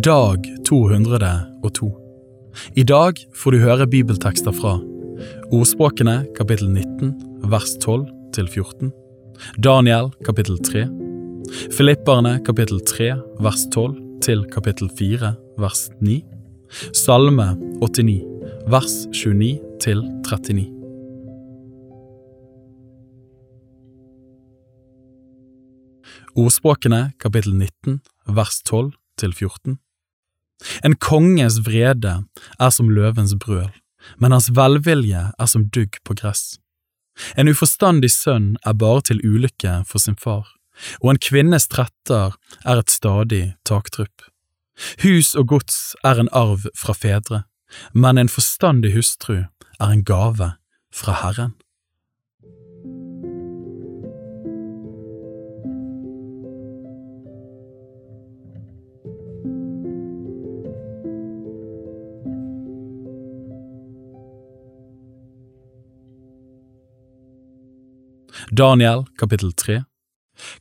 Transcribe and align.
Dag 0.00 0.46
202 0.64 1.86
I 2.74 2.82
dag 2.82 3.18
får 3.36 3.52
du 3.52 3.58
høre 3.60 3.84
bibeltekster 3.92 4.54
fra 4.56 4.78
Ordspråkene 5.52 6.14
kapittel 6.32 6.70
19 6.72 7.10
vers 7.52 7.74
12 7.76 8.06
til 8.32 8.48
14 8.48 8.88
Daniel 9.60 10.08
kapittel 10.24 10.56
3 10.64 10.86
Filipperne 11.76 12.38
kapittel 12.46 12.80
3 12.88 13.10
vers 13.44 13.66
12 13.74 13.98
til 14.24 14.46
kapittel 14.54 14.88
4 14.96 15.34
vers 15.60 15.84
9 16.00 16.22
Salme 16.96 17.50
89 17.84 18.16
vers 18.72 18.96
29 19.12 19.60
til 19.84 20.00
39 20.24 20.64
Ordspråkene 26.32 27.10
kapittel 27.20 27.52
19 27.60 28.00
vers 28.32 28.62
12 28.64 29.01
til 29.22 29.34
14 29.34 29.78
En 30.86 30.96
konges 30.96 31.60
vrede 31.66 32.16
er 32.58 32.70
som 32.70 32.90
løvens 32.90 33.34
brøl, 33.44 33.70
men 34.18 34.34
hans 34.34 34.50
velvilje 34.54 35.30
er 35.38 35.48
som 35.50 35.68
dugg 35.74 35.98
på 36.06 36.14
gress. 36.18 36.58
En 37.36 37.50
uforstandig 37.50 38.10
sønn 38.14 38.56
er 38.66 38.78
bare 38.78 39.02
til 39.08 39.22
ulykke 39.26 39.82
for 39.88 40.02
sin 40.02 40.16
far, 40.16 40.46
og 41.02 41.12
en 41.12 41.22
kvinnes 41.22 41.68
tretter 41.68 42.36
er 42.64 42.82
et 42.82 42.90
stadig 42.90 43.44
taktrupp. 43.68 44.28
Hus 45.02 45.34
og 45.38 45.48
gods 45.52 45.94
er 46.04 46.20
en 46.20 46.30
arv 46.32 46.68
fra 46.78 46.94
fedre, 46.96 47.44
men 47.92 48.18
en 48.18 48.32
forstandig 48.32 48.94
hustru 48.96 49.42
er 49.42 49.88
en 49.90 50.04
gave 50.04 50.52
fra 50.92 51.18
Herren. 51.22 51.54
Daniel 68.50 69.06
kapittel 69.18 69.52
3 69.52 69.82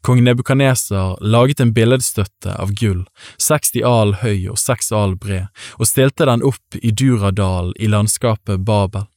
Kong 0.02 0.24
Nebukaneser 0.24 1.18
laget 1.22 1.60
en 1.60 1.74
billedstøtte 1.74 2.54
av 2.60 2.74
gull, 2.78 3.06
60 3.40 3.86
al 3.88 4.14
høy 4.22 4.50
og 4.52 4.60
6 4.60 4.92
al 4.94 5.16
bred, 5.16 5.48
og 5.80 5.88
stilte 5.90 6.28
den 6.28 6.44
opp 6.46 6.78
i 6.82 6.92
Duradalen 6.92 7.74
i 7.80 7.90
landskapet 7.90 8.62
Babel. 8.68 9.08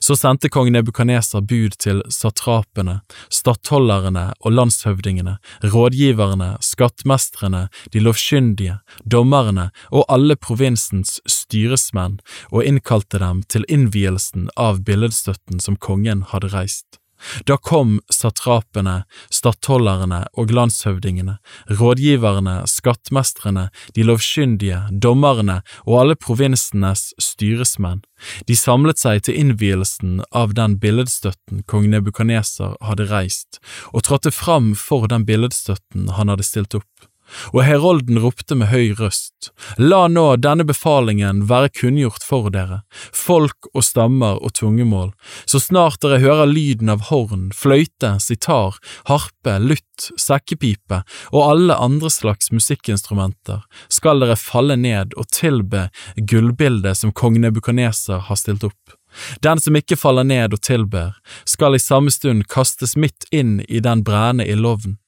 Så 0.00 0.16
sendte 0.18 0.50
kong 0.52 0.68
Nebukaneser 0.74 1.40
bud 1.40 1.76
til 1.80 2.02
satrapene, 2.12 2.98
stattholderne 3.32 4.26
og 4.40 4.52
landshøvdingene, 4.52 5.38
rådgiverne, 5.64 6.50
skattmestrene, 6.60 7.68
de 7.94 8.04
lovkyndige, 8.04 8.80
dommerne 9.04 9.70
og 9.88 10.04
alle 10.12 10.36
provinsens 10.36 11.20
styresmenn, 11.24 12.18
og 12.52 12.66
innkalte 12.66 13.22
dem 13.22 13.44
til 13.48 13.64
innvielsen 13.68 14.50
av 14.56 14.82
billedstøtten 14.84 15.62
som 15.64 15.80
kongen 15.80 16.26
hadde 16.34 16.52
reist. 16.52 16.99
Da 17.46 17.56
kom 17.56 17.98
satrapene, 18.12 19.04
stattholderne 19.32 20.24
og 20.38 20.52
landshøvdingene, 20.54 21.38
rådgiverne, 21.80 22.60
skattmestrene, 22.70 23.68
de 23.96 24.06
lovkyndige, 24.06 24.82
dommerne 25.02 25.60
og 25.86 26.00
alle 26.02 26.18
provinsenes 26.18 27.10
styresmenn. 27.20 28.02
De 28.48 28.56
samlet 28.56 29.00
seg 29.00 29.24
til 29.24 29.38
innvielsen 29.40 30.20
av 30.36 30.54
den 30.56 30.76
billedstøtten 30.80 31.64
kong 31.70 31.88
Nebukaneser 31.92 32.76
hadde 32.84 33.08
reist, 33.12 33.60
og 33.94 34.04
trådte 34.08 34.32
fram 34.34 34.74
for 34.76 35.08
den 35.10 35.24
billedstøtten 35.28 36.10
han 36.16 36.32
hadde 36.32 36.46
stilt 36.46 36.76
opp. 36.76 37.09
Og 37.52 37.62
herolden 37.64 38.20
ropte 38.22 38.56
med 38.58 38.70
høy 38.72 38.94
røst, 38.98 39.50
La 39.78 40.06
nå 40.08 40.26
denne 40.42 40.66
befalingen 40.68 41.44
være 41.50 41.70
kunngjort 41.80 42.24
for 42.26 42.50
dere, 42.54 42.82
folk 43.16 43.70
og 43.72 43.84
stammer 43.86 44.40
og 44.40 44.54
tungemål, 44.58 45.12
så 45.44 45.60
snart 45.62 46.00
dere 46.04 46.20
hører 46.22 46.50
lyden 46.50 46.92
av 46.92 47.08
horn, 47.10 47.50
fløyte, 47.56 48.16
sitar, 48.22 48.78
harpe, 49.10 49.56
lutt, 49.62 50.10
sekkepipe 50.20 51.02
og 51.32 51.42
alle 51.44 51.76
andre 51.76 52.10
slags 52.12 52.50
musikkinstrumenter, 52.54 53.64
skal 53.88 54.22
dere 54.22 54.38
falle 54.40 54.78
ned 54.80 55.16
og 55.16 55.28
tilbe 55.34 55.88
gullbildet 56.16 56.98
som 57.00 57.12
kong 57.12 57.40
Nebukaneser 57.40 58.26
har 58.28 58.40
stilt 58.40 58.64
opp. 58.66 58.96
Den 59.42 59.58
som 59.60 59.76
ikke 59.76 59.98
faller 59.98 60.26
ned 60.26 60.54
og 60.54 60.62
tilber, 60.62 61.16
skal 61.48 61.74
i 61.74 61.82
samme 61.82 62.12
stund 62.14 62.46
kastes 62.50 62.96
midt 62.96 63.26
inn 63.34 63.58
i 63.68 63.82
den 63.82 64.04
brennende 64.06 64.46
ildovnen. 64.46 64.99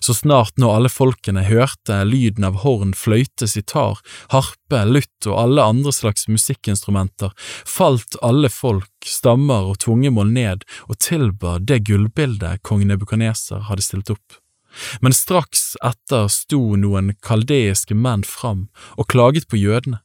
Så 0.00 0.14
snart 0.14 0.56
nå 0.60 0.70
alle 0.72 0.90
folkene 0.92 1.44
hørte 1.48 2.02
lyden 2.04 2.46
av 2.46 2.60
horn, 2.64 2.92
fløyte, 2.96 3.48
sitar, 3.50 4.00
harpe, 4.34 4.82
lutt 4.88 5.28
og 5.28 5.38
alle 5.38 5.64
andre 5.72 5.94
slags 5.94 6.28
musikkinstrumenter, 6.30 7.32
falt 7.68 8.18
alle 8.22 8.50
folk, 8.52 8.90
stammer 9.06 9.70
og 9.70 9.80
tungemål 9.84 10.30
ned 10.34 10.66
og 10.88 11.00
tilba 11.00 11.58
det 11.58 11.82
gullbildet 11.88 12.62
kong 12.66 12.84
Nebukaneser 12.88 13.66
hadde 13.70 13.86
stilt 13.86 14.12
opp. 14.12 14.40
Men 15.02 15.14
straks 15.16 15.74
etter 15.82 16.28
sto 16.30 16.76
noen 16.78 17.14
kaldeiske 17.26 17.96
menn 17.96 18.22
fram 18.26 18.68
og 18.96 19.08
klaget 19.10 19.48
på 19.50 19.58
jødene. 19.58 19.98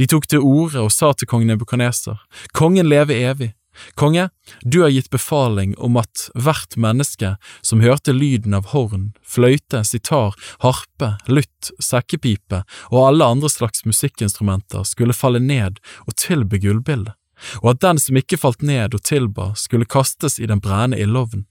De 0.00 0.06
tok 0.08 0.24
til 0.30 0.40
orde 0.40 0.80
og 0.80 0.92
sa 0.92 1.12
til 1.12 1.28
kong 1.28 1.44
Nebukaneser, 1.48 2.16
Kongen 2.56 2.88
leve 2.88 3.18
evig, 3.28 3.52
Konge, 3.94 4.28
du 4.62 4.82
har 4.82 4.92
gitt 4.94 5.10
befaling 5.10 5.74
om 5.78 5.96
at 6.00 6.28
hvert 6.34 6.76
menneske 6.80 7.34
som 7.60 7.82
hørte 7.84 8.14
lyden 8.16 8.54
av 8.56 8.70
horn, 8.72 9.10
fløyte, 9.24 9.82
sitar, 9.84 10.36
harpe, 10.64 11.12
lutt, 11.28 11.72
sekkepipe 11.82 12.62
og 12.90 13.00
alle 13.02 13.30
andre 13.36 13.50
slags 13.52 13.84
musikkinstrumenter 13.88 14.86
skulle 14.88 15.16
falle 15.16 15.42
ned 15.42 15.80
og 16.06 16.16
tilbe 16.20 16.60
gullbildet, 16.62 17.14
og 17.62 17.74
at 17.74 17.82
den 17.84 18.00
som 18.00 18.16
ikke 18.16 18.40
falt 18.40 18.64
ned 18.64 18.96
og 18.96 19.04
tilba, 19.04 19.52
skulle 19.56 19.88
kastes 19.88 20.40
i 20.40 20.48
den 20.48 20.62
brennende 20.62 21.02
ildovnen. 21.02 21.46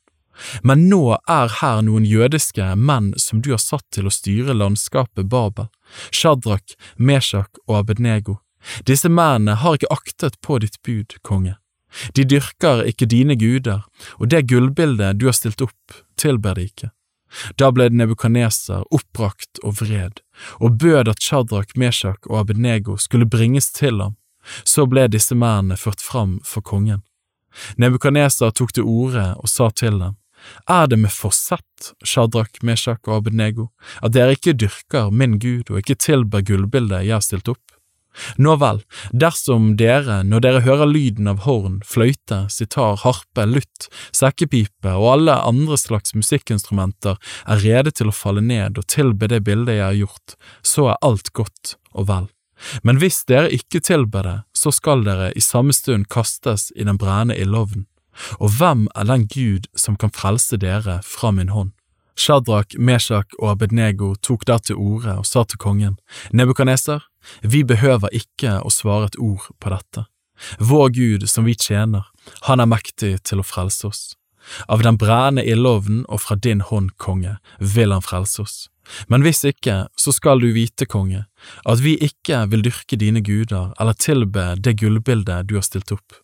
Men 0.68 0.88
nå 0.90 1.16
er 1.32 1.52
her 1.62 1.82
noen 1.88 2.06
jødiske 2.08 2.74
menn 2.76 3.14
som 3.22 3.42
du 3.42 3.54
har 3.54 3.62
satt 3.64 3.86
til 3.96 4.10
å 4.10 4.14
styre 4.14 4.56
landskapet 4.58 5.30
Babel, 5.32 5.70
Shadrach, 6.12 6.76
Meshach 6.98 7.62
og 7.68 7.78
Abednego. 7.84 8.40
Disse 8.90 9.10
mennene 9.10 9.60
har 9.62 9.78
ikke 9.78 9.94
aktet 9.94 10.42
på 10.42 10.60
ditt 10.60 10.82
bud, 10.84 11.16
konge. 11.22 11.56
De 12.16 12.26
dyrker 12.28 12.84
ikke 12.90 13.08
dine 13.10 13.38
guder, 13.40 13.86
og 14.20 14.30
det 14.30 14.48
gullbildet 14.50 15.20
du 15.20 15.28
har 15.30 15.38
stilt 15.38 15.64
opp, 15.64 16.00
tilber 16.20 16.56
de 16.58 16.68
ikke. 16.70 16.92
Da 17.60 17.72
ble 17.76 17.90
Nebukaneser 17.92 18.86
oppbrakt 18.94 19.60
og 19.64 19.80
vred, 19.82 20.22
og 20.60 20.78
bød 20.80 21.12
at 21.12 21.24
Shadrach, 21.24 21.76
Meshach 21.76 22.30
og 22.30 22.40
Abednego 22.44 22.98
skulle 22.98 23.28
bringes 23.28 23.72
til 23.72 24.00
ham. 24.02 24.16
Så 24.64 24.86
ble 24.86 25.08
disse 25.10 25.36
mennene 25.36 25.78
ført 25.78 26.04
fram 26.06 26.38
for 26.46 26.62
kongen. 26.62 27.02
Nebukaneser 27.82 28.54
tok 28.54 28.76
til 28.76 28.86
orde 28.86 29.32
og 29.40 29.50
sa 29.50 29.72
til 29.72 30.00
dem, 30.00 30.16
Er 30.70 30.88
det 30.88 31.00
med 31.00 31.10
forsett, 31.10 31.94
Shadrach, 32.04 32.62
Meshach 32.62 33.02
og 33.08 33.16
Abednego, 33.18 33.70
at 34.04 34.14
dere 34.14 34.36
ikke 34.36 34.54
dyrker 34.54 35.10
min 35.12 35.40
Gud 35.40 35.72
og 35.72 35.80
ikke 35.82 35.96
tilber 35.96 36.46
gullbildet 36.46 37.06
jeg 37.08 37.16
har 37.16 37.24
stilt 37.26 37.50
opp? 37.50 37.75
Nå 38.38 38.56
vel, 38.62 38.82
dersom 39.12 39.74
dere, 39.80 40.22
når 40.28 40.44
dere 40.46 40.64
hører 40.66 40.92
lyden 40.92 41.30
av 41.32 41.44
horn, 41.46 41.80
fløyte, 41.88 42.46
sitar, 42.54 43.00
harpe, 43.04 43.48
lutt, 43.50 43.90
sekkepipe 44.16 44.94
og 44.96 45.10
alle 45.16 45.40
andre 45.48 45.80
slags 45.80 46.16
musikkinstrumenter, 46.18 47.20
er 47.48 47.66
rede 47.66 47.96
til 47.96 48.12
å 48.12 48.16
falle 48.16 48.44
ned 48.46 48.80
og 48.80 48.88
tilbe 48.92 49.30
det 49.32 49.44
bildet 49.48 49.80
jeg 49.80 49.88
har 49.88 50.00
gjort, 50.06 50.38
så 50.64 50.92
er 50.94 51.04
alt 51.06 51.34
godt 51.36 51.76
og 51.96 52.10
vel. 52.12 52.32
Men 52.88 53.00
hvis 53.02 53.24
dere 53.28 53.52
ikke 53.52 53.84
tilber 53.84 54.24
det, 54.24 54.38
så 54.56 54.72
skal 54.72 55.04
dere 55.06 55.32
i 55.36 55.44
samme 55.44 55.76
stund 55.76 56.08
kastes 56.12 56.72
i 56.76 56.88
den 56.88 57.00
brennende 57.02 57.38
ildovnen. 57.40 57.88
Og 58.40 58.54
hvem 58.60 58.86
er 58.96 59.08
den 59.10 59.26
Gud 59.28 59.68
som 59.76 59.98
kan 60.00 60.14
frelse 60.16 60.58
dere 60.62 61.02
fra 61.04 61.34
min 61.36 61.52
hånd? 61.52 61.74
Shadrach, 62.16 62.78
Meshach 62.80 63.36
og 63.42 63.50
Abednego 63.52 64.14
tok 64.24 64.46
der 64.48 64.62
til 64.64 64.80
orde 64.80 65.18
og 65.20 65.26
sa 65.28 65.44
til 65.44 65.60
kongen, 65.60 65.98
Nebukadneser, 66.32 67.04
vi 67.42 67.64
behøver 67.64 68.14
ikke 68.14 68.60
å 68.62 68.74
svare 68.74 69.12
et 69.12 69.20
ord 69.20 69.48
på 69.60 69.72
dette. 69.74 70.06
Vår 70.60 70.90
Gud 70.96 71.30
som 71.30 71.48
vi 71.48 71.56
tjener, 71.56 72.06
han 72.50 72.60
er 72.60 72.70
mektig 72.70 73.18
til 73.24 73.42
å 73.42 73.48
frelse 73.48 73.88
oss. 73.88 74.04
Av 74.70 74.84
den 74.86 74.98
brennende 75.02 75.46
ildovnen 75.48 76.04
og 76.06 76.22
fra 76.22 76.36
din 76.36 76.62
hånd, 76.62 76.94
konge, 77.02 77.38
vil 77.60 77.96
han 77.96 78.06
frelse 78.06 78.42
oss. 78.44 78.58
Men 79.10 79.26
hvis 79.26 79.42
ikke, 79.48 79.88
så 79.98 80.14
skal 80.14 80.44
du 80.44 80.52
vite, 80.54 80.86
konge, 80.86 81.24
at 81.66 81.82
vi 81.82 81.96
ikke 81.98 82.44
vil 82.52 82.66
dyrke 82.68 83.00
dine 83.02 83.24
guder 83.26 83.74
eller 83.82 83.98
tilbe 83.98 84.52
det 84.62 84.78
gullbildet 84.82 85.50
du 85.50 85.56
har 85.58 85.66
stilt 85.66 85.94
opp. 85.96 86.20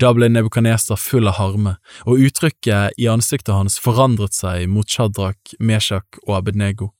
Da 0.00 0.12
ble 0.16 0.28
Nebukaneser 0.32 0.96
full 0.96 1.28
av 1.28 1.36
harme, 1.40 1.76
og 2.08 2.22
uttrykket 2.28 2.96
i 2.96 3.08
ansiktet 3.12 3.52
hans 3.52 3.80
forandret 3.82 4.36
seg 4.36 4.70
mot 4.72 4.88
Shadrach, 4.88 5.56
Meshach 5.58 6.22
og 6.24 6.38
Abednego. 6.38 6.92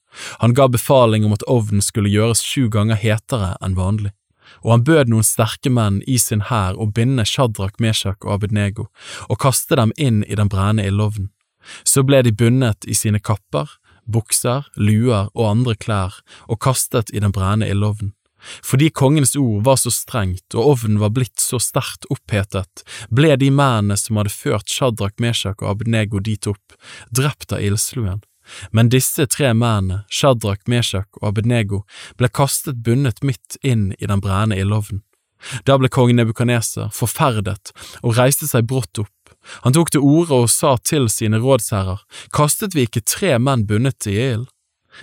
Han 0.43 0.55
ga 0.55 0.69
befaling 0.69 1.25
om 1.25 1.35
at 1.37 1.45
ovnen 1.51 1.83
skulle 1.85 2.13
gjøres 2.13 2.43
sju 2.45 2.69
ganger 2.73 2.99
hetere 3.01 3.55
enn 3.65 3.77
vanlig, 3.79 4.13
og 4.65 4.73
han 4.73 4.85
bød 4.87 5.13
noen 5.13 5.27
sterke 5.27 5.73
menn 5.73 6.01
i 6.07 6.19
sin 6.23 6.47
hær 6.51 6.79
å 6.79 6.89
binde 6.91 7.27
Shadrach, 7.29 7.79
Meshach 7.83 8.23
og 8.25 8.39
Abednego 8.39 8.89
og 9.29 9.41
kaste 9.43 9.79
dem 9.79 9.95
inn 9.97 10.23
i 10.25 10.39
den 10.39 10.51
brennende 10.53 10.87
ildovnen. 10.89 11.33
Så 11.83 12.05
ble 12.07 12.23
de 12.23 12.31
bundet 12.31 12.87
i 12.87 12.95
sine 12.95 13.19
kapper, 13.19 13.67
bukser, 14.07 14.69
luer 14.79 15.33
og 15.35 15.49
andre 15.49 15.75
klær 15.75 16.21
og 16.47 16.61
kastet 16.63 17.11
i 17.11 17.23
den 17.23 17.35
brennende 17.35 17.71
ildovnen. 17.73 18.15
Fordi 18.63 18.91
kongens 18.95 19.35
ord 19.37 19.65
var 19.67 19.79
så 19.81 19.91
strengt 19.91 20.55
og 20.55 20.73
ovnen 20.73 21.01
var 21.03 21.11
blitt 21.17 21.41
så 21.43 21.59
sterkt 21.63 22.07
opphetet, 22.13 22.85
ble 23.11 23.35
de 23.41 23.51
mennene 23.51 23.97
som 23.99 24.21
hadde 24.21 24.35
ført 24.35 24.71
Shadrach, 24.71 25.17
Meshach 25.23 25.59
og 25.65 25.73
Abednego 25.73 26.23
dit 26.23 26.47
opp, 26.47 26.77
drept 27.11 27.57
av 27.57 27.65
ildsluen. 27.65 28.23
Men 28.73 28.91
disse 28.93 29.27
tre 29.27 29.53
mennene, 29.55 30.05
Shadrach, 30.09 30.65
Meshach 30.71 31.09
og 31.21 31.31
Abednego, 31.33 31.83
ble 32.19 32.31
kastet 32.31 32.83
bundet 32.87 33.23
midt 33.27 33.59
inn 33.63 33.91
i 33.99 34.07
den 34.07 34.23
brennende 34.23 34.59
ildovnen. 34.63 35.03
Da 35.69 35.77
ble 35.79 35.91
kong 35.93 36.15
Nebukaneser 36.17 36.91
forferdet 36.97 37.73
og 38.03 38.17
reiste 38.17 38.49
seg 38.49 38.67
brått 38.71 39.03
opp. 39.03 39.13
Han 39.63 39.77
tok 39.77 39.93
til 39.95 40.03
orde 40.03 40.43
og 40.43 40.51
sa 40.51 40.75
til 40.83 41.11
sine 41.13 41.39
rådsherrer, 41.43 42.03
kastet 42.35 42.75
vi 42.75 42.87
ikke 42.87 43.05
tre 43.07 43.37
menn 43.39 43.67
bundet 43.69 44.09
i 44.11 44.17
ilden? 44.17 44.51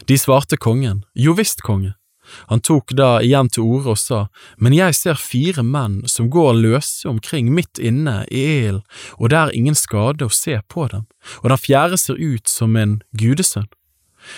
De 0.10 0.18
svarte 0.18 0.58
kongen, 0.58 1.04
jo 1.14 1.36
visst, 1.38 1.62
konge. 1.62 1.94
Han 2.52 2.64
tok 2.64 2.96
da 2.98 3.18
igjen 3.24 3.50
til 3.52 3.66
orde 3.66 3.94
og 3.94 4.00
sa, 4.00 4.22
men 4.58 4.76
jeg 4.76 4.96
ser 4.98 5.20
fire 5.20 5.64
menn 5.66 6.02
som 6.10 6.32
går 6.34 6.56
løse 6.62 7.08
omkring 7.10 7.52
midt 7.54 7.80
inne 7.80 8.24
i 8.32 8.44
ilden, 8.64 8.84
og 9.20 9.32
det 9.34 9.40
er 9.40 9.56
ingen 9.58 9.78
skade 9.78 10.28
å 10.28 10.34
se 10.34 10.60
på 10.72 10.88
dem, 10.92 11.08
og 11.42 11.54
den 11.54 11.62
fjerde 11.62 12.00
ser 12.00 12.20
ut 12.20 12.50
som 12.50 12.78
en 12.80 13.02
gudesønn. 13.20 13.70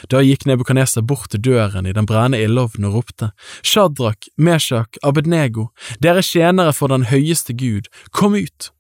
Da 0.09 0.21
gikk 0.25 0.47
Nebukaneser 0.49 1.05
bort 1.05 1.29
til 1.29 1.43
døren 1.45 1.85
i 1.85 1.93
den 1.93 2.07
brennende 2.09 2.41
ildovnen 2.41 2.89
og 2.89 2.99
ropte, 2.99 3.31
Shadrach, 3.61 4.29
Meshach, 4.37 4.97
Abednego, 5.05 5.69
dere 6.01 6.25
tjenere 6.25 6.73
for 6.73 6.89
den 6.93 7.05
høyeste 7.11 7.53
Gud, 7.53 7.91
kom 8.11 8.33
ut! 8.33 8.71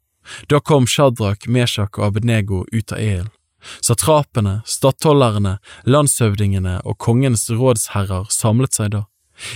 Da 0.49 0.57
kom 0.59 0.87
Shadrach, 0.89 1.45
Meshach 1.45 1.99
og 1.99 2.07
Abednego 2.09 2.63
ut 2.73 2.91
av 2.91 3.01
ilden. 3.01 3.34
Satrapene, 3.81 4.59
stattholderne, 4.65 5.57
landshøvdingene 5.85 6.79
og 6.83 6.97
kongens 7.01 7.49
rådsherrer 7.49 8.29
samlet 8.33 8.77
seg 8.77 8.93
da. 8.95 9.03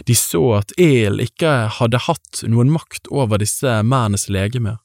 De 0.05 0.15
så 0.15 0.41
at 0.57 0.73
El 0.79 1.21
ikke 1.23 1.53
hadde 1.79 2.03
hatt 2.09 2.43
noen 2.47 2.71
makt 2.73 3.07
over 3.11 3.39
disse 3.39 3.79
mennenes 3.83 4.27
legemer. 4.31 4.79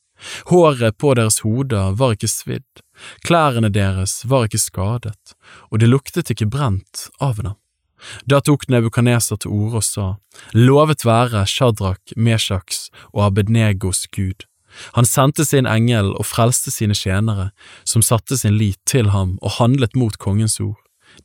Håret 0.48 0.96
på 0.98 1.14
deres 1.18 1.40
hoder 1.44 1.96
var 1.98 2.14
ikke 2.14 2.30
svidd, 2.30 2.82
klærne 3.26 3.68
deres 3.74 4.22
var 4.30 4.46
ikke 4.46 4.62
skadet, 4.62 5.34
og 5.70 5.82
det 5.82 5.90
luktet 5.90 6.30
ikke 6.30 6.48
brent 6.48 7.08
av 7.20 7.42
dem. 7.42 7.58
Da 8.28 8.40
tok 8.44 8.68
Nebukaneser 8.68 9.40
til 9.40 9.52
orde 9.54 9.80
og 9.80 9.86
sa, 9.86 10.06
Lovet 10.54 11.04
være 11.08 11.46
Shadrach, 11.48 12.14
Meshachs 12.16 12.90
og 13.12 13.30
Abednegos 13.30 14.06
Gud. 14.12 14.44
Han 14.98 15.08
sendte 15.08 15.44
sin 15.44 15.66
engel 15.66 16.12
og 16.14 16.26
frelste 16.28 16.72
sine 16.74 16.96
tjenere, 16.98 17.50
som 17.84 18.02
satte 18.02 18.38
sin 18.40 18.58
lit 18.58 18.80
til 18.86 19.10
ham 19.14 19.36
og 19.42 19.58
handlet 19.58 19.96
mot 19.96 20.18
kongens 20.18 20.60
ord. 20.60 20.78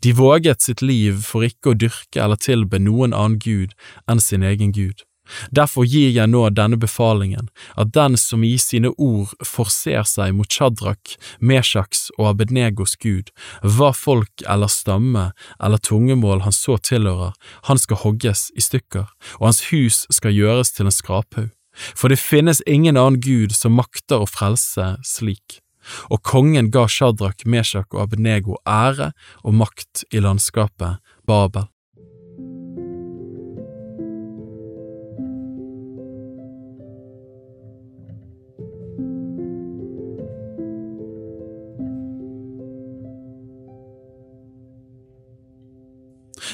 De 0.04 0.14
våget 0.14 0.62
sitt 0.62 0.82
liv 0.86 1.22
for 1.26 1.46
ikke 1.46 1.74
å 1.74 1.78
dyrke 1.78 2.22
eller 2.22 2.40
tilbe 2.40 2.80
noen 2.80 3.16
annen 3.16 3.40
gud 3.42 3.74
enn 4.10 4.22
sin 4.22 4.46
egen 4.46 4.74
gud. 4.76 5.04
Derfor 5.54 5.86
gir 5.86 6.10
jeg 6.10 6.30
nå 6.32 6.42
denne 6.58 6.78
befalingen, 6.80 7.50
at 7.78 7.92
den 7.94 8.18
som 8.18 8.44
i 8.46 8.56
sine 8.62 8.90
ord 8.98 9.36
forser 9.46 10.08
seg 10.10 10.34
mot 10.38 10.50
Shadrach, 10.50 11.18
Meshachs 11.40 12.08
og 12.18 12.32
Abednegos 12.32 12.96
gud, 12.98 13.30
hva 13.62 13.92
folk 13.94 14.46
eller 14.50 14.72
stamme 14.74 15.30
eller 15.60 15.86
tungemål 15.86 16.42
han 16.48 16.56
så 16.56 16.80
tilhører, 16.82 17.38
han 17.70 17.82
skal 17.82 18.02
hogges 18.02 18.50
i 18.58 18.66
stykker, 18.66 19.06
og 19.38 19.52
hans 19.52 19.68
hus 19.70 20.06
skal 20.10 20.34
gjøres 20.34 20.74
til 20.74 20.90
en 20.90 20.98
skraphaug 20.98 21.54
for 21.96 22.12
det 22.12 22.20
finnes 22.22 22.62
ingen 22.68 22.98
annen 22.98 23.22
gud 23.24 23.56
som 23.56 23.78
makter 23.80 24.24
å 24.24 24.30
frelse 24.30 24.96
slik. 25.06 25.60
Og 26.12 26.22
kongen 26.28 26.70
ga 26.74 26.86
Shadrach, 26.92 27.46
Meshach 27.46 27.90
og 27.96 28.04
Abednego 28.04 28.60
ære 28.68 29.12
og 29.44 29.60
makt 29.64 30.06
i 30.12 30.22
landskapet 30.24 31.00
Babel. 31.28 31.70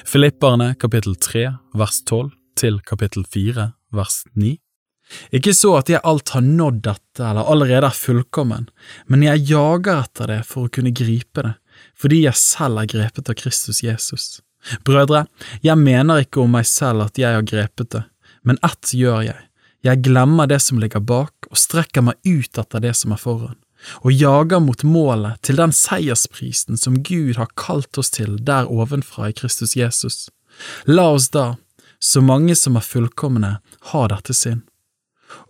Filipperne 0.05 0.75
kapittel 0.79 1.17
3 1.19 1.49
vers 1.75 1.97
12 2.07 2.29
til 2.55 2.77
kapittel 2.87 3.25
4 3.33 3.65
vers 3.91 4.21
9 4.35 4.53
ikke 5.35 5.53
så 5.53 5.75
at 5.79 5.89
jeg 5.91 6.01
alt 6.03 6.33
har 6.35 6.43
nådd 6.43 6.81
dette 6.87 7.23
eller 7.23 7.47
allerede 7.51 7.89
er 7.89 7.97
fullkommen, 7.97 8.67
men 9.07 9.25
jeg 9.25 9.45
jager 9.51 10.01
etter 10.01 10.31
det 10.33 10.41
for 10.49 10.65
å 10.65 10.73
kunne 10.73 10.93
gripe 10.95 11.45
det, 11.45 11.53
fordi 11.97 12.23
jeg 12.25 12.39
selv 12.39 12.81
er 12.81 12.91
grepet 12.91 13.31
av 13.31 13.37
Kristus 13.39 13.83
Jesus. 13.85 14.39
Brødre, 14.87 15.25
jeg 15.61 15.77
mener 15.77 16.23
ikke 16.23 16.41
om 16.41 16.55
meg 16.57 16.65
selv 16.69 17.05
at 17.07 17.19
jeg 17.21 17.37
har 17.37 17.45
grepet 17.45 17.91
det, 17.93 18.03
men 18.45 18.59
ett 18.65 18.93
gjør 18.97 19.27
jeg, 19.27 19.41
jeg 19.85 20.01
glemmer 20.05 20.49
det 20.49 20.59
som 20.65 20.81
ligger 20.81 21.03
bak 21.05 21.49
og 21.51 21.59
strekker 21.59 22.05
meg 22.07 22.17
ut 22.25 22.57
etter 22.57 22.81
det 22.81 22.95
som 22.97 23.13
er 23.13 23.21
foran, 23.21 23.57
og 24.01 24.15
jager 24.15 24.63
mot 24.63 24.81
målet 24.87 25.37
til 25.45 25.61
den 25.61 25.73
seiersprisen 25.75 26.81
som 26.81 27.03
Gud 27.05 27.37
har 27.37 27.53
kalt 27.59 27.99
oss 28.01 28.09
til 28.15 28.39
der 28.41 28.71
ovenfra 28.71 29.29
i 29.29 29.37
Kristus 29.37 29.75
Jesus. 29.77 30.25
La 30.89 31.11
oss 31.13 31.29
da, 31.29 31.53
så 32.01 32.23
mange 32.25 32.55
som 32.57 32.79
er 32.79 32.85
fullkomne, 32.85 33.59
ha 33.91 34.07
dette 34.09 34.33
sinn 34.33 34.63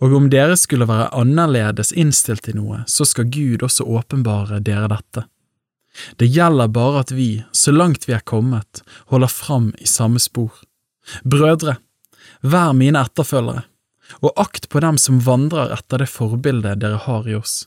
og 0.02 0.14
om 0.18 0.30
dere 0.30 0.58
skulle 0.60 0.88
være 0.90 1.12
annerledes 1.16 1.94
innstilt 1.96 2.46
til 2.48 2.60
noe, 2.60 2.84
så 2.88 3.08
skal 3.08 3.30
Gud 3.32 3.64
også 3.66 3.88
åpenbare 3.88 4.60
dere 4.64 4.90
dette. 4.92 5.26
Det 6.20 6.28
gjelder 6.28 6.72
bare 6.76 7.06
at 7.06 7.14
vi, 7.16 7.44
så 7.52 7.72
langt 7.72 8.08
vi 8.08 8.16
er 8.18 8.26
kommet, 8.26 8.84
holder 9.12 9.32
fram 9.32 9.72
i 9.80 9.88
samme 9.88 10.20
spor. 10.20 10.52
Brødre, 11.24 11.78
vær 12.42 12.74
mine 12.76 13.06
etterfølgere, 13.06 13.64
og 14.22 14.36
akt 14.38 14.68
på 14.70 14.82
dem 14.84 15.00
som 15.02 15.22
vandrer 15.24 15.72
etter 15.74 16.04
det 16.04 16.12
forbildet 16.12 16.82
dere 16.84 17.00
har 17.08 17.30
i 17.30 17.38
oss. 17.38 17.66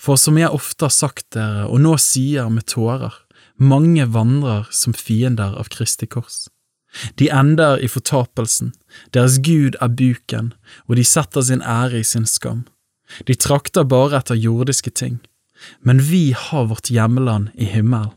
For 0.00 0.20
som 0.20 0.38
jeg 0.40 0.52
ofte 0.54 0.86
har 0.86 0.94
sagt 0.94 1.32
dere, 1.36 1.66
og 1.68 1.80
nå 1.84 1.96
sier 2.00 2.50
med 2.52 2.68
tårer, 2.70 3.14
mange 3.56 4.06
vandrer 4.10 4.68
som 4.74 4.96
fiender 4.96 5.56
av 5.58 5.70
Kristi 5.72 6.08
kors. 6.10 6.46
De 7.18 7.28
ender 7.28 7.80
i 7.82 7.88
fortapelsen, 7.90 8.72
deres 9.14 9.38
gud 9.42 9.78
er 9.82 9.90
buken, 9.90 10.52
og 10.88 10.98
de 10.98 11.04
setter 11.04 11.42
sin 11.42 11.62
ære 11.62 12.00
i 12.00 12.06
sin 12.06 12.26
skam. 12.26 12.64
De 13.28 13.34
trakter 13.34 13.84
bare 13.84 14.20
etter 14.20 14.38
jordiske 14.38 14.90
ting, 14.90 15.18
men 15.80 16.00
vi 16.02 16.32
har 16.36 16.70
vårt 16.70 16.90
hjemland 16.90 17.50
i 17.54 17.68
himmelen. 17.70 18.14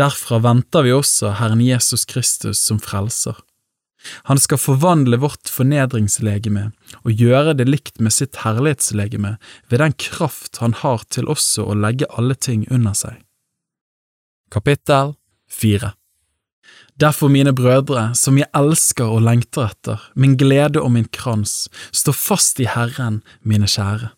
Derfra 0.00 0.40
venter 0.42 0.82
vi 0.82 0.92
også 0.92 1.36
Herren 1.38 1.62
Jesus 1.62 2.04
Kristus 2.04 2.58
som 2.58 2.80
frelser. 2.82 3.36
Han 4.30 4.40
skal 4.40 4.58
forvandle 4.58 5.20
vårt 5.20 5.50
fornedringslegeme 5.52 6.70
og 7.02 7.22
gjøre 7.22 7.54
det 7.58 7.68
likt 7.68 8.00
med 8.00 8.16
sitt 8.16 8.40
herlighetslegeme 8.42 9.36
ved 9.68 9.82
den 9.84 9.94
kraft 10.00 10.62
han 10.64 10.74
har 10.80 11.04
til 11.12 11.28
også 11.28 11.68
å 11.68 11.76
legge 11.76 12.08
alle 12.16 12.34
ting 12.34 12.64
under 12.72 12.96
seg. 12.96 13.20
Kapittel 14.50 15.14
4 15.52 15.94
Derfor, 17.00 17.28
mine 17.32 17.52
brødre, 17.56 18.10
som 18.14 18.36
jeg 18.38 18.50
elsker 18.56 19.08
og 19.08 19.22
lengter 19.24 19.70
etter, 19.70 20.02
min 20.14 20.36
glede 20.36 20.82
og 20.82 20.92
min 20.92 21.08
krans, 21.12 21.68
stå 21.96 22.12
fast 22.12 22.60
i 22.60 22.68
Herren, 22.68 23.22
mine 23.40 23.68
kjære. 23.70 24.10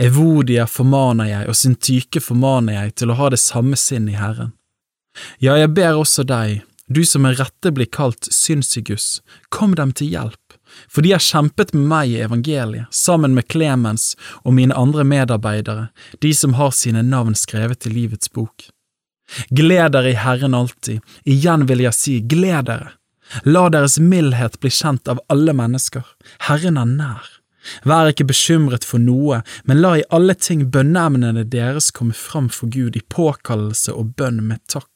Evodia 0.00 0.66
formaner 0.68 1.28
jeg, 1.28 1.48
og 1.48 1.56
Syntyke 1.56 2.20
formaner 2.24 2.78
jeg 2.78 2.96
til 3.00 3.12
å 3.12 3.18
ha 3.20 3.28
det 3.32 3.40
samme 3.40 3.76
sinn 3.80 4.08
i 4.08 4.16
Herren. 4.16 4.54
Ja, 5.42 5.56
jeg 5.58 5.72
ber 5.76 5.98
også 6.00 6.24
deg, 6.24 6.62
du 6.90 7.02
som 7.06 7.22
med 7.26 7.38
rette 7.38 7.72
blir 7.74 7.86
kalt 7.86 8.28
Synsigus, 8.34 9.20
kom 9.48 9.76
dem 9.78 9.92
til 9.96 10.10
hjelp, 10.14 10.56
for 10.88 11.04
de 11.06 11.12
har 11.14 11.22
kjempet 11.22 11.74
med 11.76 11.86
meg 11.92 12.14
i 12.14 12.20
evangeliet, 12.24 12.90
sammen 12.94 13.34
med 13.36 13.48
Klemens 13.52 14.14
og 14.42 14.56
mine 14.56 14.76
andre 14.76 15.04
medarbeidere, 15.06 15.88
de 16.24 16.32
som 16.34 16.56
har 16.58 16.74
sine 16.76 17.04
navn 17.06 17.36
skrevet 17.38 17.86
i 17.86 17.94
livets 17.94 18.32
bok. 18.32 18.70
Gled 19.50 19.92
dere 19.94 20.12
i 20.12 20.18
Herren 20.18 20.54
alltid, 20.54 21.00
igjen 21.24 21.66
vil 21.70 21.84
jeg 21.84 21.96
si, 21.96 22.16
gled 22.20 22.66
dere. 22.70 22.94
La 23.46 23.68
deres 23.70 23.98
mildhet 24.02 24.58
bli 24.60 24.72
kjent 24.74 25.08
av 25.08 25.20
alle 25.30 25.54
mennesker, 25.54 26.06
Herren 26.48 26.80
er 26.80 26.88
nær. 26.88 27.28
Vær 27.84 28.08
ikke 28.10 28.26
bekymret 28.30 28.86
for 28.88 29.02
noe, 29.02 29.42
men 29.68 29.82
la 29.84 29.96
i 29.98 30.06
alle 30.16 30.34
ting 30.34 30.64
bønneemnene 30.74 31.44
deres 31.52 31.90
komme 31.94 32.16
fram 32.16 32.48
for 32.50 32.72
Gud 32.72 32.96
i 32.96 33.04
påkallelse 33.12 33.94
og 33.94 34.14
bønn 34.18 34.40
med 34.48 34.62
takk. 34.72 34.88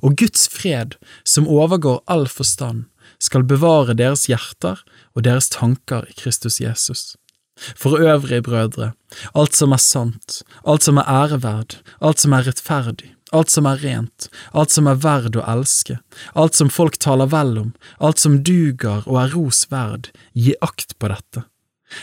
Og 0.00 0.16
Guds 0.16 0.46
fred, 0.48 0.96
som 1.24 1.48
overgår 1.50 2.00
all 2.06 2.24
forstand, 2.30 2.86
skal 3.20 3.44
bevare 3.48 3.96
deres 3.98 4.26
hjerter 4.30 4.80
og 5.14 5.26
deres 5.26 5.50
tanker 5.52 6.06
i 6.08 6.16
Kristus 6.16 6.60
Jesus. 6.62 7.16
For 7.56 7.98
øvrig, 7.98 8.42
brødre, 8.44 8.92
alt 9.34 9.56
som 9.56 9.72
er 9.72 9.80
sant, 9.80 10.42
alt 10.64 10.84
som 10.84 11.00
er 11.00 11.08
æreverd, 11.08 11.78
alt 12.00 12.20
som 12.20 12.34
er 12.36 12.44
rettferdig, 12.48 13.15
alt 13.34 13.50
som 13.50 13.66
er 13.66 13.80
rent, 13.82 14.28
alt 14.52 14.70
som 14.70 14.86
er 14.90 15.00
verd 15.02 15.36
å 15.38 15.44
elske, 15.50 15.98
alt 16.34 16.54
som 16.58 16.70
folk 16.70 16.98
taler 17.02 17.30
vel 17.32 17.56
om, 17.58 17.72
alt 17.98 18.22
som 18.22 18.40
duger 18.46 19.06
og 19.06 19.20
er 19.22 19.34
ros 19.34 19.64
verd, 19.72 20.10
gi 20.32 20.54
akt 20.62 20.96
på 21.00 21.10
dette. 21.10 21.46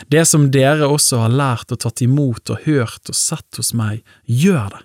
Det 0.07 0.23
som 0.27 0.49
dere 0.51 0.87
også 0.87 1.23
har 1.25 1.33
lært 1.33 1.71
og 1.75 1.81
tatt 1.83 2.03
imot 2.03 2.51
og 2.53 2.67
hørt 2.67 3.11
og 3.11 3.17
sett 3.17 3.59
hos 3.59 3.73
meg, 3.75 4.03
gjør 4.25 4.69
det, 4.77 4.83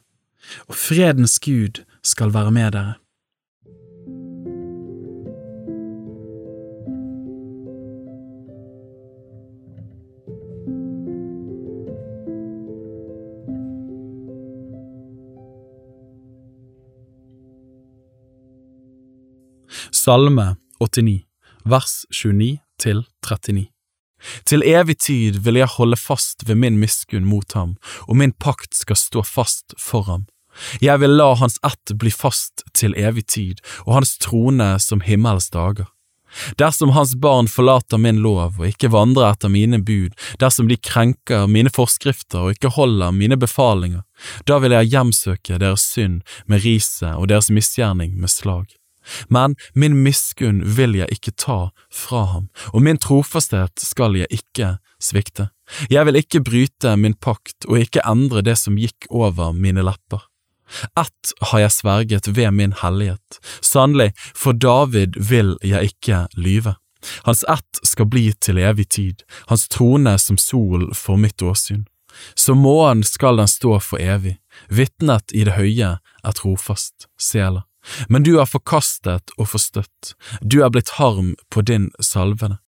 og 0.66 0.78
fredens 0.78 1.38
Gud 1.42 1.83
skal 2.02 2.35
være 2.35 2.54
med 2.54 2.75
dere. 2.75 2.97
Salme 19.99 20.57
89, 20.81 21.25
vers 21.64 22.07
29 22.11 22.59
til 22.78 23.02
39. 23.26 23.67
Til 24.47 24.62
evig 24.62 24.95
tid 25.02 25.40
vil 25.43 25.59
jeg 25.59 25.75
holde 25.75 25.99
fast 25.99 26.45
ved 26.47 26.55
min 26.62 26.78
miskunn 26.78 27.26
mot 27.26 27.52
ham, 27.59 27.75
og 28.07 28.21
min 28.21 28.33
pakt 28.33 28.78
skal 28.78 28.99
stå 28.99 29.25
fast 29.26 29.75
for 29.78 30.07
ham. 30.07 30.28
Jeg 30.83 31.02
vil 31.02 31.17
la 31.19 31.33
hans 31.43 31.59
ett 31.67 31.95
bli 31.99 32.14
fast 32.14 32.62
til 32.78 32.95
evig 32.95 33.26
tid, 33.26 33.62
og 33.87 33.99
hans 33.99 34.14
trone 34.23 34.76
som 34.83 35.02
himmels 35.02 35.50
dager. 35.50 35.90
Dersom 36.61 36.95
hans 36.95 37.17
barn 37.19 37.50
forlater 37.50 37.99
min 37.99 38.23
lov 38.23 38.59
og 38.61 38.67
ikke 38.69 38.93
vandrer 38.95 39.33
etter 39.33 39.50
mine 39.50 39.81
bud, 39.83 40.14
dersom 40.38 40.71
de 40.71 40.78
krenker 40.78 41.49
mine 41.50 41.75
forskrifter 41.75 42.45
og 42.45 42.55
ikke 42.55 42.76
holder 42.76 43.17
mine 43.17 43.38
befalinger, 43.40 44.05
da 44.47 44.62
vil 44.62 44.78
jeg 44.78 44.93
hjemsøke 44.95 45.59
deres 45.59 45.90
synd 45.90 46.21
med 46.47 46.62
riset 46.62 47.17
og 47.17 47.33
deres 47.33 47.50
misgjerning 47.50 48.14
med 48.21 48.31
slag. 48.31 48.77
Men 49.29 49.57
min 49.75 49.97
miskunn 50.05 50.62
vil 50.65 50.97
jeg 50.99 51.09
ikke 51.15 51.35
ta 51.37 51.59
fra 51.93 52.25
ham, 52.33 52.49
og 52.73 52.83
min 52.85 53.00
trofasthet 53.00 53.81
skal 53.83 54.17
jeg 54.19 54.31
ikke 54.35 54.77
svikte. 55.03 55.50
Jeg 55.91 56.09
vil 56.09 56.19
ikke 56.21 56.43
bryte 56.45 56.97
min 56.97 57.15
pakt 57.15 57.69
og 57.69 57.79
ikke 57.83 58.05
endre 58.09 58.43
det 58.43 58.57
som 58.59 58.79
gikk 58.81 59.09
over 59.11 59.53
mine 59.53 59.85
lepper. 59.85 60.25
Ett 61.00 61.33
har 61.50 61.62
jeg 61.65 61.73
sverget 61.73 62.29
ved 62.29 62.50
min 62.53 62.75
hellighet, 62.83 63.38
sannelig, 63.65 64.12
for 64.37 64.53
David 64.53 65.17
vil 65.31 65.57
jeg 65.65 65.93
ikke 65.95 66.27
lyve. 66.37 66.75
Hans 67.25 67.45
ett 67.49 67.81
skal 67.83 68.09
bli 68.11 68.33
til 68.41 68.59
evig 68.59 68.88
tid, 68.88 69.23
hans 69.49 69.69
trone 69.69 70.17
som 70.19 70.38
sol 70.38 70.91
for 70.95 71.17
mitt 71.17 71.43
åsyn. 71.43 71.87
Som 72.35 72.65
månen 72.65 73.05
skal 73.05 73.38
den 73.38 73.49
stå 73.49 73.79
for 73.81 74.03
evig, 74.03 74.38
vitnet 74.69 75.33
i 75.33 75.45
det 75.47 75.55
høye 75.59 75.97
er 76.00 76.37
trofast, 76.37 77.07
Sela. 77.21 77.68
Men 78.09 78.25
du 78.26 78.37
er 78.40 78.49
forkastet 78.49 79.35
og 79.38 79.52
forstøtt, 79.54 80.14
du 80.42 80.61
er 80.64 80.73
blitt 80.73 80.97
harm 80.99 81.35
på 81.50 81.64
din 81.66 81.90
salvede. 82.00 82.59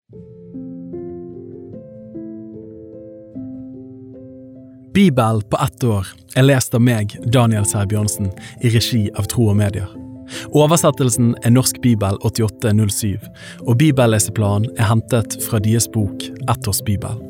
Bibel 4.95 5.43
på 5.43 5.59
ett 5.65 5.85
år 5.85 6.09
er 6.37 6.49
lest 6.49 6.75
av 6.75 6.83
meg, 6.83 7.15
Daniel 7.31 7.67
Sæbjørnsen, 7.69 8.33
i 8.67 8.73
regi 8.75 9.05
av 9.15 9.31
Tro 9.31 9.47
og 9.53 9.59
Medier. 9.61 9.87
Oversettelsen 10.51 11.33
er 11.45 11.55
Norsk 11.55 11.79
bibel 11.83 12.19
8807, 12.27 13.19
og 13.67 13.79
bibelleseplanen 13.79 14.71
er 14.77 14.91
hentet 14.91 15.39
fra 15.47 15.63
deres 15.63 15.91
bok 15.95 16.27
Ett 16.51 16.71
års 16.71 16.83
bibel. 16.87 17.30